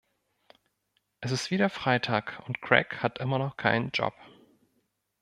Es 1.19 1.29
ist 1.31 1.51
wieder 1.51 1.69
Freitag 1.69 2.41
und 2.47 2.59
Craig 2.59 3.03
hat 3.03 3.19
immer 3.19 3.37
noch 3.37 3.55
keinen 3.55 3.91
Job. 3.93 4.15